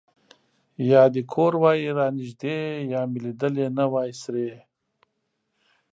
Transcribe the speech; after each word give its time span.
لیا 0.85 1.03
دې 1.13 1.21
کور 1.33 1.53
وای 1.61 1.81
را 1.97 2.07
نژدې 2.17 2.55
ـ 2.71 2.85
لیا 2.87 3.01
مې 3.09 3.19
لیدلګې 3.25 3.67
نه 3.77 3.85
وای 3.93 4.11
سرې 4.21 4.51